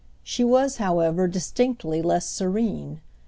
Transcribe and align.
She 0.23 0.43
was, 0.43 0.77
however, 0.77 1.27
distinctly 1.27 2.01
less 2.01 2.25
serene. 2.25 3.01